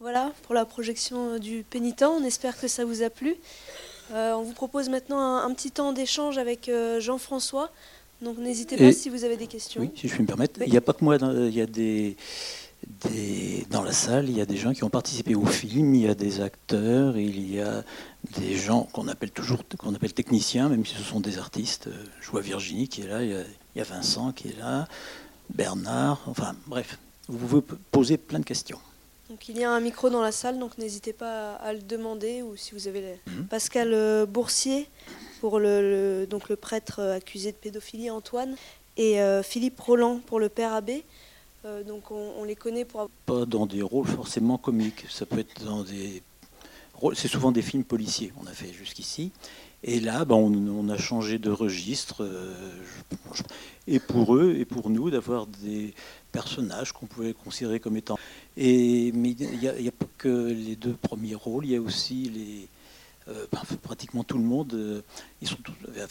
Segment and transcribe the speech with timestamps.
[0.00, 2.02] Voilà pour la projection euh, du pénitent.
[2.02, 3.34] On espère que ça vous a plu.
[4.12, 7.70] Euh, on vous propose maintenant un, petit temps d'échange avec euh, Jean-François.
[8.22, 9.80] Donc n'hésitez pas si vous avez des questions.
[9.80, 10.60] Oui, si je puis me permettre.
[10.64, 12.16] Il n'y a pas que moi, il y a des,
[13.70, 16.08] dans la salle, il y a des gens qui ont participé au film, il y
[16.08, 17.84] a des acteurs, il y a
[18.36, 21.88] des gens qu'on appelle toujours qu'on appelle techniciens, même si ce sont des artistes.
[22.20, 23.44] Je vois Virginie qui est là, il
[23.76, 24.88] y a, Vincent qui est là,
[25.54, 27.62] Bernard, enfin bref, vous pouvez
[27.92, 28.80] poser plein de questions.
[29.30, 32.42] Donc il y a un micro dans la salle, donc n'hésitez pas à le demander,
[32.42, 33.46] ou si vous avez mhm.
[33.46, 34.88] Pascal euh, Boursier
[35.40, 38.56] pour le, donc le prêtre accusé de pédophilie Antoine,
[38.96, 41.04] et euh, Philippe Roland pour le père abbé.
[41.64, 43.10] Euh, donc on, les connaît pour...
[43.26, 46.22] Pas dans des rôles forcément comiques, ça peut être dans des...
[47.14, 49.30] C'est souvent des films policiers, on a fait jusqu'ici.
[49.84, 52.24] Et là, ben, on, a changé de registre.
[52.24, 52.54] Euh,
[53.86, 55.94] et pour eux et pour nous, d'avoir des
[56.32, 58.18] personnages qu'on pouvait considérer comme étant...
[58.56, 62.24] Et, mais il n'y a, pas que les deux premiers rôles, il y a aussi
[62.28, 62.68] les
[63.28, 65.02] euh, ben, pratiquement tout le monde, euh,
[65.42, 65.58] ils sont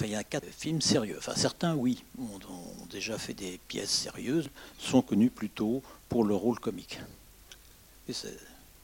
[0.01, 1.15] il y a quatre films sérieux.
[1.17, 6.59] Enfin, certains, oui, ont, déjà fait des pièces sérieuses, sont connus plutôt pour le rôle
[6.59, 6.99] comique.
[8.07, 8.13] Et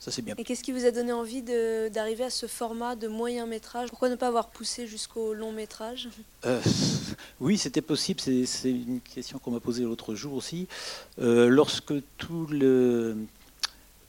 [0.04, 0.36] ça, c'est bien.
[0.38, 3.88] Et qu'est-ce qui vous a donné envie d'arriver à ce format de moyen métrage?
[3.88, 6.10] Pourquoi ne pas avoir poussé jusqu'au long métrage?
[6.46, 6.60] Euh,
[7.40, 8.20] Oui, c'était possible.
[8.20, 10.68] C'est une question qu'on m'a posée l'autre jour aussi.
[11.18, 13.16] lorsque tout le,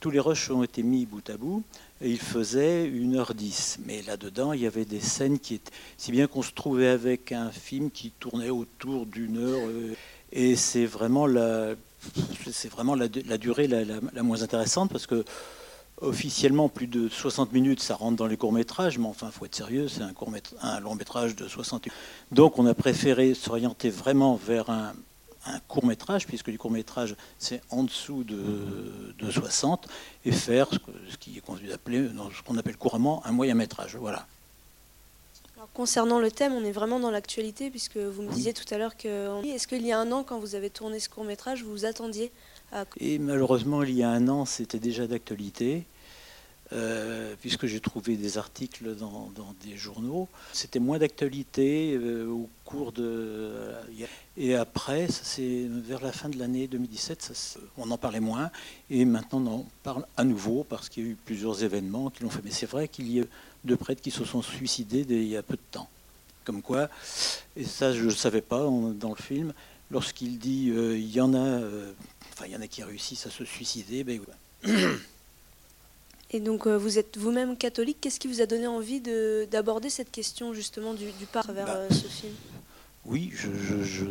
[0.00, 1.62] tous les rushs ont été mis bout à bout,
[2.02, 3.78] il faisait 1h10.
[3.86, 5.72] Mais là-dedans, il y avait des scènes qui étaient.
[5.96, 9.68] Si bien qu'on se trouvait avec un film qui tournait autour d'une heure.
[9.68, 9.94] Euh,
[10.32, 11.74] et c'est vraiment la,
[12.52, 15.24] c'est vraiment la, durée la, moins intéressante parce que
[16.00, 19.54] officiellement plus de 60 minutes ça rentre dans les courts métrages mais enfin faut être
[19.54, 21.98] sérieux c'est un court un long métrage de 60 minutes
[22.32, 24.92] donc on a préféré s'orienter vraiment vers un,
[25.46, 29.88] un court métrage, puisque du court métrage c'est en dessous de, 60,
[30.24, 33.96] et faire ce, qui est ce qu'on appelle couramment un moyen métrage.
[33.96, 34.26] Voilà.
[35.74, 38.96] concernant le thème, on est vraiment dans l'actualité, puisque vous me disiez tout à l'heure
[38.96, 39.44] que.
[39.46, 41.84] Est-ce qu'il y a un an, quand vous avez tourné ce court métrage, vous vous
[41.84, 42.32] attendiez.
[42.98, 45.86] Et malheureusement, il y a un an, c'était déjà d'actualité.
[46.72, 49.30] Euh, puisque j'ai trouvé des articles dans,
[49.64, 50.28] des journaux.
[50.52, 53.02] C'était moins d'actualité euh, au cours de...
[53.04, 53.82] Euh,
[54.38, 58.50] et après, c'est vers la fin de l'année 2017, on en parlait moins,
[58.90, 62.22] et maintenant on en parle à nouveau parce qu'il y a eu plusieurs événements qui
[62.22, 62.42] l'ont fait.
[62.42, 63.24] Mais c'est vrai qu'il y a
[63.62, 65.88] deux prêtres qui se sont suicidés il y a peu de temps.
[66.44, 66.88] Comme quoi,
[67.56, 69.54] et ça je ne savais pas dans le film,
[69.94, 71.60] lorsqu'il dit il y en a,
[72.32, 74.20] enfin il y en a qui réussissent à se suicider, ben,
[76.34, 77.98] Et donc, euh, vous êtes vous-même catholique.
[78.00, 81.76] Qu'est-ce qui vous a donné envie d'aborder cette question justement du, du à travers bah,
[81.76, 82.32] euh, ce film?
[83.04, 84.04] Oui, je ne je,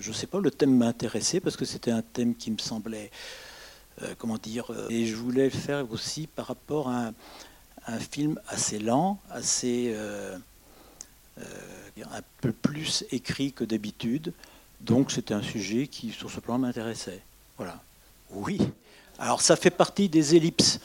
[0.00, 3.10] je, sais pas, le thème m'a intéressé parce que c'était un thème qui me semblait,
[4.00, 7.12] euh, comment dire, et je voulais le faire aussi par rapport à
[7.86, 9.94] un, film assez lent, assez
[11.36, 14.32] un peu plus écrit que d'habitude.
[14.80, 17.20] Donc c'était un sujet qui, sur ce plan, m'intéressait.
[17.56, 17.80] Voilà.
[18.30, 18.58] Oui.
[19.18, 20.80] Alors ça fait partie des ellipses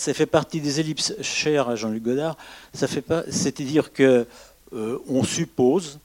[0.00, 2.38] ça fait partie des ellipses chères à Jean-Luc Godard.
[2.72, 4.26] Ça fait pas, c'est-à-dire que
[4.72, 5.98] euh, on suppose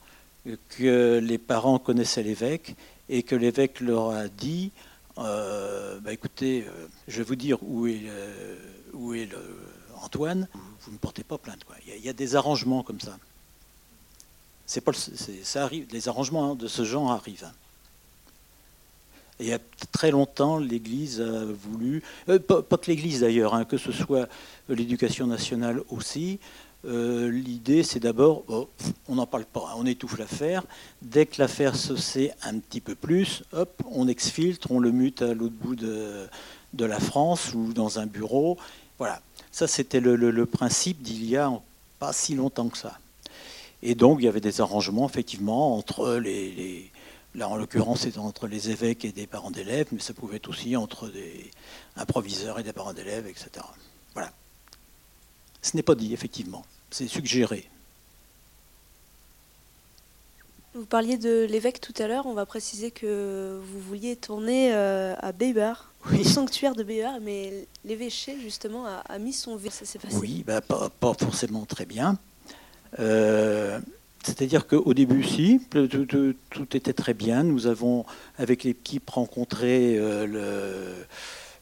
[0.78, 2.76] que les parents connaissaient l'évêque
[3.08, 4.72] et que l'évêque leur a dit
[5.18, 8.04] euh, bah, écoutez, euh, je vais vous dire où est,
[8.94, 9.30] où est
[10.04, 10.50] Antoine,
[10.82, 11.62] vous ne portez pas plainte.
[11.88, 13.18] Il, y a, des arrangements comme ça.
[14.66, 17.50] C'est pas, ça arrive, les arrangements hein, de ce genre arrivent
[19.40, 19.60] il y a
[19.92, 24.30] très longtemps, l'Église a voulu, euh, pas, que l'Église d'ailleurs, hein, que ce soit
[24.70, 26.40] l'éducation nationale aussi,
[26.86, 28.44] euh, l'idée c'est d'abord,
[29.08, 30.64] on n'en parle pas, on étouffe l'affaire.
[31.02, 35.22] Dès que l'affaire se sait un petit peu plus, hop, on exfiltre, on le mute
[35.22, 36.28] à l'autre bout de,
[36.74, 38.58] de, la France ou dans un bureau.
[39.00, 39.20] Voilà,
[39.52, 41.52] ça c'était le, principe d'il y a
[42.00, 43.00] pas si longtemps que ça.
[43.88, 46.92] Et donc il y avait des arrangements effectivement entre les
[47.36, 50.48] Là, en l'occurrence, c'est entre les évêques et des parents d'élèves, mais ça pouvait être
[50.48, 51.52] aussi entre des
[51.98, 53.50] improviseurs et des parents d'élèves, etc.
[54.14, 54.32] Voilà.
[55.62, 56.64] Ce n'est pas dit, effectivement.
[56.92, 57.68] C'est suggéré.
[60.76, 62.26] Vous parliez de l'évêque tout à l'heure.
[62.26, 67.68] On va préciser que vous vouliez tourner euh, à Bébar, au sanctuaire de Bébar, mais
[67.84, 69.76] l'évêché, justement, a, mis son veto.
[69.76, 72.18] Ça s'est passé Oui, bah, pas, pas, forcément très bien.
[73.00, 73.80] Euh,
[74.24, 77.44] c'est-à-dire qu'au début, si, tout, était très bien.
[77.44, 78.06] Nous avons,
[78.38, 81.06] avec l'équipe, rencontré euh,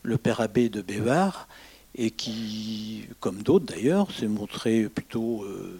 [0.02, 1.48] le, père abbé de Bévar,
[1.96, 5.78] et qui, comme d'autres d'ailleurs, s'est montré plutôt euh,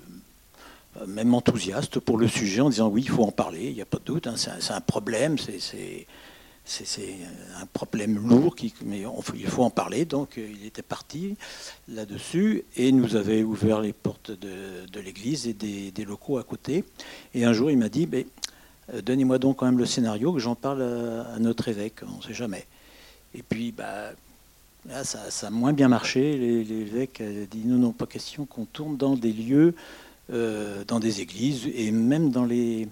[1.08, 3.86] même enthousiaste pour le sujet, en disant oui, il faut en parler, il n'y a
[3.86, 6.06] pas de doute, hein, c'est un, problème, c'est
[7.62, 9.04] un problème lourd, qui, mais
[9.36, 10.06] il faut en parler.
[10.06, 11.36] Donc il était parti
[11.89, 16.83] là-dessus et nous avait ouvert les portes de, l'église et des, locaux à côté.
[17.33, 18.25] Et un jour, il m'a dit, ben,
[19.01, 22.33] donnez-moi donc quand même le scénario, que j'en parle à, notre évêque, on ne sait
[22.33, 22.66] jamais.
[23.36, 24.12] Et puis, bah,
[24.88, 26.38] là, ça, a moins bien marché.
[26.63, 29.75] L'évêque a dit, non, non, pas question qu'on tourne dans des lieux,
[30.31, 32.88] euh, dans des églises et même dans les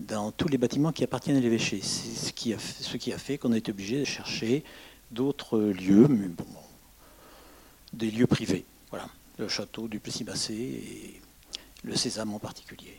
[0.00, 1.80] dans tous les bâtiments qui appartiennent à l'évêché.
[1.82, 4.64] C'est ce qui a fait, ce qui a fait qu'on a été obligé de chercher
[5.10, 6.46] d'autres lieux, mais bon,
[7.92, 8.64] des lieux privés.
[8.90, 9.08] Voilà,
[9.38, 11.20] le château du Plessis-Bassé et
[11.84, 12.98] le Sésame en particulier.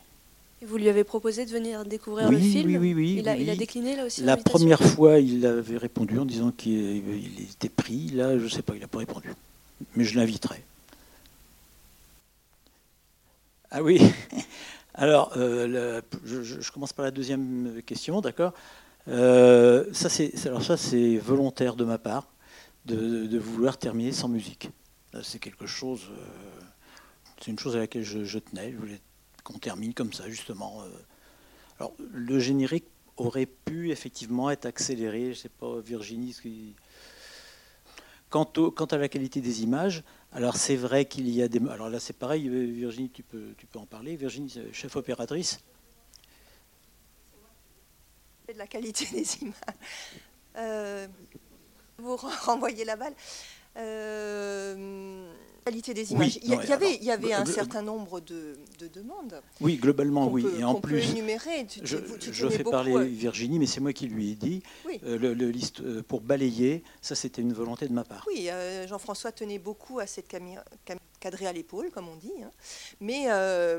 [0.62, 3.16] Et vous lui avez proposé de venir découvrir le film Oui, oui, oui.
[3.20, 6.52] Il, a, il a décliné là aussi La première fois, il avait répondu en disant
[6.52, 7.04] qu'il
[7.52, 8.08] était pris.
[8.12, 9.30] Là, je ne sais pas, il n'a pas répondu.
[9.98, 10.64] Mais je l'inviterai.
[13.72, 14.00] Ah oui
[14.96, 18.54] Alors, euh, je, commence par la deuxième question, d'accord
[19.08, 22.28] euh, ça, c'est, Alors ça, c'est volontaire de ma part
[22.86, 24.70] de, vouloir terminer sans musique.
[25.24, 26.62] C'est quelque chose, euh,
[27.40, 28.72] c'est une chose à laquelle je, tenais.
[28.72, 29.02] Je voulais
[29.44, 30.84] qu'on termine comme ça, justement.
[31.80, 32.86] Alors, le générique
[33.18, 35.34] aurait pu effectivement être accéléré.
[35.34, 36.36] Je sais pas, Virginie,
[38.30, 40.04] Quant, quant, à la qualité des images,
[40.34, 41.60] alors c'est vrai qu'il y a des...
[41.70, 44.16] Alors là c'est pareil, euh, Virginie, tu peux, tu peux en parler.
[44.16, 45.60] Virginie, chef opératrice.
[48.48, 49.56] De la qualité des images.
[50.58, 51.08] Euh,
[51.98, 52.16] vous
[52.46, 53.14] renvoyez la balle.
[53.78, 55.34] Euh,
[55.64, 56.40] qualité des images.
[56.44, 58.56] il, y avait, il y avait un certain nombre de,
[58.94, 59.42] demandes.
[59.62, 60.46] Oui, globalement, oui.
[60.60, 61.66] et en plus, énumérer.
[61.84, 64.62] je, fais parler Virginie, mais c'est moi qui lui ai dit.
[65.06, 68.26] Euh, le, liste euh, pour balayer, ça, c'était une volonté de ma part.
[68.28, 70.64] Oui, euh, Jean-François tenait beaucoup à cette caméra
[71.20, 72.34] cadrée à l'épaule, comme on dit.
[72.44, 72.52] Hein.
[73.00, 73.28] Mais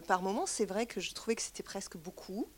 [0.07, 2.49] par moments, c'est vrai que je trouvais que c'était presque beaucoup.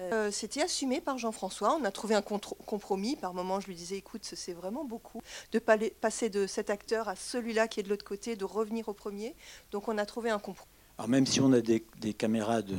[0.00, 1.76] Euh, c'était assumé par Jean-François.
[1.80, 3.16] On a trouvé un compromis.
[3.16, 7.16] Par moments, je lui disais, écoute, c'est vraiment beaucoup de passer de cet acteur à
[7.16, 9.34] celui-là qui est de l'autre côté, de revenir au premier.
[9.70, 10.70] Donc, on a trouvé un compromis.
[10.98, 11.82] Alors, même si on a des,
[12.16, 12.76] caméras de,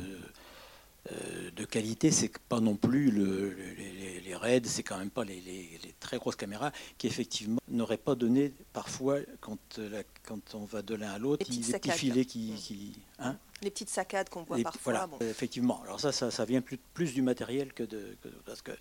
[1.10, 6.16] de qualité, c'est pas non plus les, les, raids, c'est quand même pas les, très
[6.16, 9.80] grosses caméras qui effectivement n'auraient pas donné parfois quand,
[10.24, 13.90] quand on va de l'un à l'autre, les, petits filets qui, qui hein les petites
[13.90, 15.06] saccades qu'on voit parfois.
[15.06, 15.80] Voilà, effectivement.
[15.82, 18.72] Alors ça, ça, vient plus, plus, du matériel que de, parce que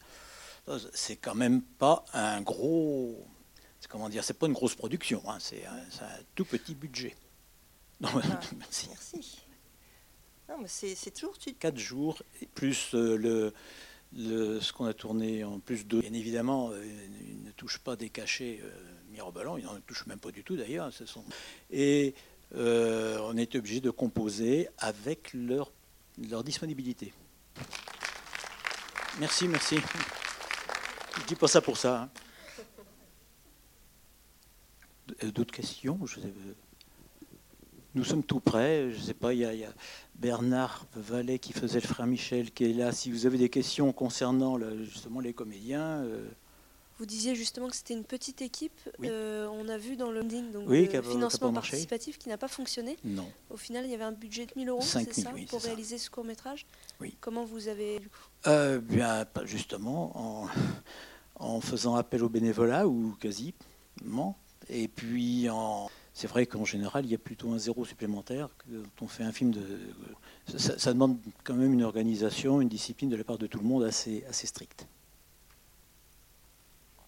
[0.94, 3.23] c'est quand même pas un gros,
[3.89, 7.15] comment dire, c'est pas une grosse production, hein, c'est un, tout petit budget.
[8.03, 8.09] Ah,
[8.57, 8.89] merci.
[10.50, 11.38] Non, mais c'est toujours.
[11.60, 12.22] Quatre jours
[12.56, 13.54] plus euh,
[14.14, 16.02] le, ce qu'on a tourné en plus de.
[16.02, 16.84] Bien évidemment, euh,
[17.30, 18.70] il ne touche pas des cachets euh,
[19.12, 20.92] mirobolants, il n'en touche même pas du tout d'ailleurs.
[21.72, 22.14] Et
[22.54, 25.72] on est obligé de composer avec leur,
[26.30, 27.14] leur disponibilité.
[29.20, 29.78] Merci, merci.
[31.18, 32.04] Je dis pas ça pour ça.
[32.04, 32.10] Hein.
[35.30, 36.00] D'autres questions?
[37.96, 38.92] Nous sommes tout prêts.
[38.92, 39.74] Je ne sais pas, il y, a,
[40.16, 42.92] Bernard Vallet qui faisait le frère Michel qui est là.
[42.92, 46.04] Si vous avez des questions concernant justement les comédiens.
[46.04, 46.26] Euh,
[47.00, 48.80] vous disiez justement que c'était une petite équipe.
[49.04, 52.96] Euh, on a vu dans le landing, donc le financement participatif qui n'a pas fonctionné.
[53.04, 53.28] Non.
[53.50, 56.12] Au final, il y avait un budget de 1000 euros, c'est ça, pour réaliser ce
[56.12, 56.68] court métrage.
[57.00, 57.16] Oui.
[57.20, 58.00] Comment vous avez
[58.46, 60.48] euh, Bien, justement,
[61.40, 64.38] en, faisant appel au bénévolat ou quasiment.
[64.70, 65.50] Et puis,
[66.13, 69.31] c'est vrai qu'en général, il y a plutôt un zéro supplémentaire quand on fait un
[69.31, 69.80] film de.
[70.57, 73.83] Ça, demande quand même une organisation, une discipline de la part de tout le monde
[73.83, 74.88] assez, assez stricte.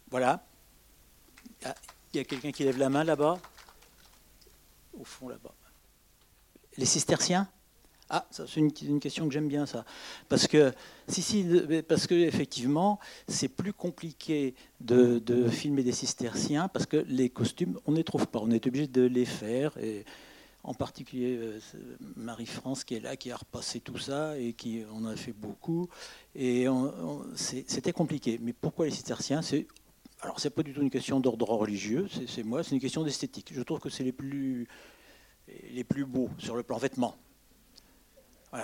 [0.10, 0.46] Voilà.
[1.66, 1.76] Ah,
[2.14, 3.40] il y a quelqu'un qui lève la main là-bas?
[4.94, 5.54] Au fond là-bas.
[6.78, 7.50] Les cisterciens?
[8.10, 9.86] Ah, c'est une, question que j'aime bien ça,
[10.30, 10.74] parce que
[11.08, 11.46] si si,
[11.88, 17.92] parce que effectivement, c'est plus compliqué de, filmer des cisterciens parce que les costumes, on
[17.92, 19.78] ne les trouve pas, on est obligé de les faire.
[19.78, 20.06] Et
[20.66, 21.60] en particulier euh,
[22.16, 25.90] Marie-France qui est là, qui a repassé tout ça et qui en a fait beaucoup.
[26.36, 26.68] Et
[27.36, 28.40] c'était compliqué.
[28.42, 29.68] Mais pourquoi les cisterciens C'est
[30.24, 33.04] alors, ce n'est pas du tout une question d'ordre religieux, c'est moi, c'est une question
[33.04, 33.52] d'esthétique.
[33.54, 34.70] Je trouve que c'est les plus,
[35.70, 37.18] les plus beaux sur le plan vêtements.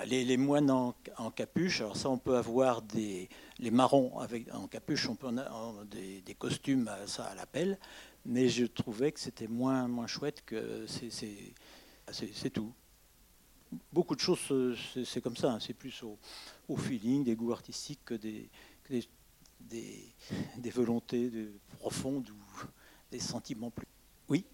[0.05, 0.93] Les, moines en,
[1.31, 5.85] capuche, alors ça, on peut avoir des, les marrons avec, en capuche, on peut avoir
[5.85, 7.79] des, costumes à, ça à l'appel,
[8.25, 12.73] mais je trouvais que c'était moins, moins chouette que c'est tout.
[13.93, 14.39] Beaucoup de choses,
[15.05, 15.59] c'est comme ça, hein.
[15.59, 18.49] c'est plus au, feeling, des goûts artistiques que des,
[18.89, 19.03] des
[19.59, 22.67] des, volontés de, profondes ou
[23.11, 23.87] des sentiments plus.
[24.27, 24.45] Oui?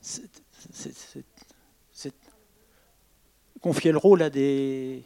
[0.00, 0.30] C'est,
[3.60, 5.02] Confier le rôle à des.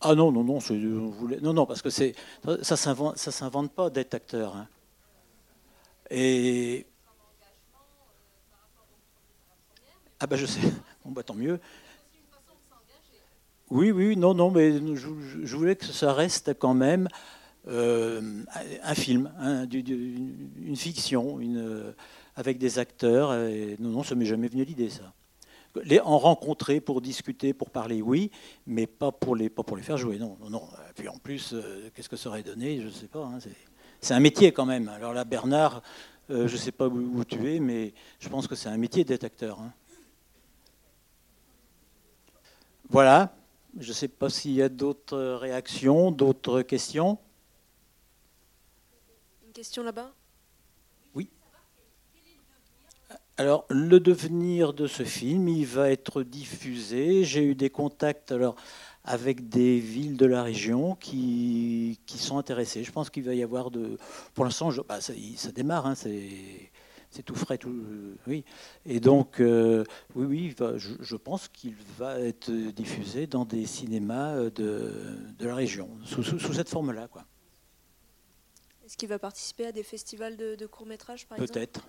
[0.00, 0.60] Ah non, non, non,
[1.42, 2.14] non, non, parce que c'est
[2.62, 4.54] ça s'invente, ça s'invente pas d'être acteur.
[4.54, 4.68] Hein.
[6.10, 6.86] Et
[10.20, 10.60] ah ben je sais,
[11.04, 11.60] bon bah tant mieux.
[13.70, 17.08] Oui, oui, non, non, mais je, voulais que ça reste quand même
[17.66, 18.42] euh,
[18.82, 21.94] un film, hein, une, fiction, une,
[22.38, 23.34] avec des acteurs.
[23.34, 25.12] Et, non, non, ça m'est jamais venu l'idée, ça.
[25.84, 28.30] Les, en rencontrer pour discuter, pour parler, oui,
[28.66, 30.68] mais pas pour les, pas pour les faire jouer, non, non, non.
[30.88, 33.24] Et puis en plus, euh, qu'est-ce que ça aurait donné Je ne sais pas.
[33.24, 33.38] Hein,
[34.00, 34.88] c'est un métier quand même.
[34.88, 35.82] Alors là, Bernard,
[36.30, 39.04] euh, je ne sais pas où, tu es, mais je pense que c'est un métier
[39.04, 39.60] d'être acteur.
[39.60, 39.72] Hein.
[42.88, 43.34] Voilà.
[43.78, 47.18] Je ne sais pas s'il y a d'autres réactions, d'autres questions.
[49.46, 50.12] Une question là-bas
[51.14, 51.28] Oui.
[53.38, 57.22] Alors, le devenir de ce film, il va être diffusé.
[57.22, 58.56] J'ai eu des contacts alors,
[59.04, 62.82] avec des villes de la région qui, qui sont intéressées.
[62.82, 63.96] Je pense qu'il va y avoir de.
[64.34, 65.86] Pour l'instant, bah, ça, ça, démarre.
[65.86, 67.72] Hein, c'est tout frais, tout,
[68.26, 68.44] oui.
[68.84, 69.84] Et donc, euh,
[70.16, 74.92] oui, oui, je, pense qu'il va être diffusé dans des cinémas euh, de,
[75.38, 77.24] de la région, sous, sous, cette forme-là, quoi.
[78.84, 81.52] Est-ce qu'il va participer à des festivals de, de courts métrages, par exemple?
[81.52, 81.88] Peut-être.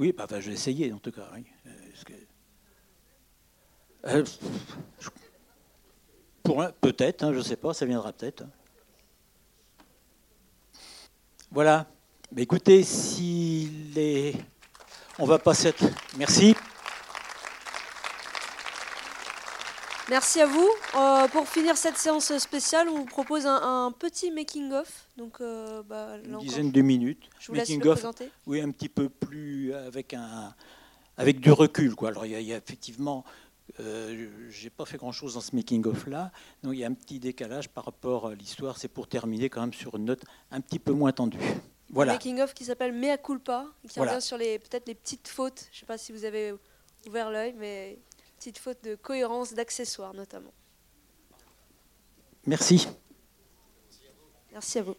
[0.00, 1.28] Oui, bah, je vais essayer, en tout cas.
[1.34, 1.44] Oui.
[4.06, 4.24] Euh,
[6.80, 8.44] peut-être, hein, je ne sais pas, ça viendra peut-être.
[11.50, 11.86] Voilà
[12.36, 14.34] écoutez, si les...
[15.18, 15.74] on va passer.
[16.16, 16.56] Merci.
[20.10, 20.68] Merci à vous.
[20.96, 25.06] Euh, pour finir cette séance spéciale, on vous propose un, petit making-of.
[25.16, 27.30] Donc, euh, bah, Une dizaine de minutes.
[27.38, 28.28] Je vous laisse le présenter.
[28.44, 30.52] Oui, un petit peu plus avec, un,
[31.16, 31.94] avec du recul.
[31.94, 32.08] Quoi.
[32.08, 33.24] Alors, il y, a, effectivement
[33.78, 36.32] euh, j'ai pas fait grand-chose dans ce making-of-là,
[36.64, 38.78] donc il y a un petit décalage par rapport à l'histoire.
[38.78, 41.38] C'est pour terminer quand même sur une note un petit peu moins tendue.
[41.88, 42.12] Voilà.
[42.12, 45.68] Un making-of qui s'appelle Mea culpa, qui revient sur les peut-être les petites fautes.
[45.70, 46.52] Je ne sais pas si vous avez
[47.06, 48.00] ouvert l'œil, mais
[48.40, 50.54] petites fautes de cohérence, d'accessoires notamment.
[52.46, 52.88] Merci.
[54.50, 54.96] Merci à vous.